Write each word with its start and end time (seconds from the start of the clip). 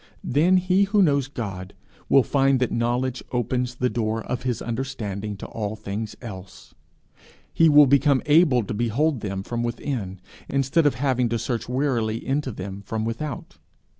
Then 0.23 0.57
he 0.57 0.85
who 0.85 1.03
knows 1.03 1.27
God, 1.27 1.75
will 2.09 2.23
find 2.23 2.59
that 2.59 2.71
knowledge 2.71 3.21
open 3.31 3.67
the 3.79 3.87
door 3.87 4.23
of 4.23 4.41
his 4.41 4.59
understanding 4.59 5.37
to 5.37 5.45
all 5.45 5.75
things 5.75 6.15
else. 6.23 6.73
He 7.53 7.69
will 7.69 7.85
become 7.85 8.23
able 8.25 8.63
to 8.63 8.73
behold 8.73 9.19
them 9.19 9.43
from 9.43 9.61
within, 9.61 10.19
instead 10.49 10.87
of 10.87 10.95
having 10.95 11.29
to 11.29 11.37
search 11.37 11.69
wearily 11.69 12.17
into 12.25 12.51
them 12.51 12.81
from 12.81 13.05
without. 13.05 13.59